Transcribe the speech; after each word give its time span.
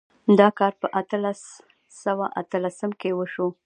دا 0.39 0.47
کار 0.59 0.73
په 0.81 0.87
کال 0.87 0.95
اتلس 1.01 1.41
سوه 2.01 2.25
اتلسم 2.41 2.91
کې 3.01 3.09
وشو. 3.17 3.47